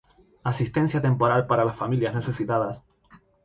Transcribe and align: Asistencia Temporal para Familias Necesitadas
Asistencia 0.51 0.99
Temporal 0.99 1.41
para 1.45 1.73
Familias 1.81 2.15
Necesitadas 2.19 2.75